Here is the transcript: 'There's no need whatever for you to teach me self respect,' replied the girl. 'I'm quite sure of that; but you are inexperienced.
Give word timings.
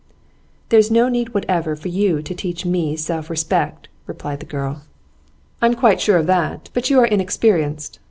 'There's 0.69 0.89
no 0.89 1.07
need 1.07 1.31
whatever 1.35 1.75
for 1.75 1.89
you 1.89 2.23
to 2.23 2.33
teach 2.33 2.65
me 2.65 2.95
self 2.95 3.29
respect,' 3.29 3.87
replied 4.07 4.39
the 4.39 4.47
girl. 4.47 4.81
'I'm 5.61 5.75
quite 5.75 6.01
sure 6.01 6.17
of 6.17 6.25
that; 6.25 6.71
but 6.73 6.89
you 6.89 6.97
are 6.97 7.05
inexperienced. 7.05 7.99